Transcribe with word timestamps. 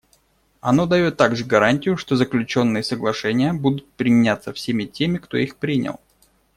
Оно 0.61 0.87
дает 0.87 1.17
также 1.17 1.45
гарантию, 1.45 1.95
что 1.95 2.15
заключенные 2.15 2.81
соглашения 2.81 3.53
будут 3.53 3.87
применяться 3.91 4.51
всеми 4.51 4.85
теми, 4.85 5.19
кто 5.19 5.37
их 5.37 5.57
принял. 5.57 5.99